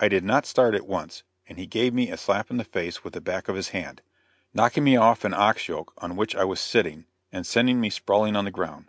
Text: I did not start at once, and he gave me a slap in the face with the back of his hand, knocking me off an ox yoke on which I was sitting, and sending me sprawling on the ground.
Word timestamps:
I 0.00 0.08
did 0.08 0.24
not 0.24 0.46
start 0.46 0.74
at 0.74 0.84
once, 0.88 1.22
and 1.48 1.56
he 1.56 1.64
gave 1.64 1.94
me 1.94 2.10
a 2.10 2.16
slap 2.16 2.50
in 2.50 2.56
the 2.56 2.64
face 2.64 3.04
with 3.04 3.12
the 3.12 3.20
back 3.20 3.48
of 3.48 3.54
his 3.54 3.68
hand, 3.68 4.02
knocking 4.52 4.82
me 4.82 4.96
off 4.96 5.24
an 5.24 5.32
ox 5.32 5.68
yoke 5.68 5.92
on 5.98 6.16
which 6.16 6.34
I 6.34 6.42
was 6.42 6.58
sitting, 6.58 7.04
and 7.30 7.46
sending 7.46 7.80
me 7.80 7.88
sprawling 7.88 8.34
on 8.34 8.46
the 8.46 8.50
ground. 8.50 8.88